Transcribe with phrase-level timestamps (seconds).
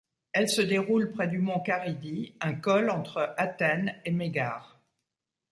[0.33, 4.79] Elle se déroule près du mont Karydi, un col entre Athènes et Mégare.